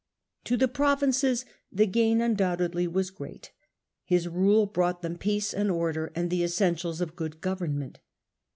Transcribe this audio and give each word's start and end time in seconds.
To 0.45 0.57
the 0.57 0.67
provinces 0.67 1.45
the 1.71 1.85
gain 1.85 2.21
undoubtedly 2.21 2.87
was 2.87 3.11
great. 3.11 3.51
His 4.03 4.27
rule 4.27 4.65
brought 4.65 5.03
them 5.03 5.15
peace 5.15 5.53
and 5.53 5.69
order 5.69 6.11
and 6.15 6.31
the 6.31 6.43
essentials 6.43 7.01
of 7.01 7.15
good 7.15 7.39
government. 7.39 7.99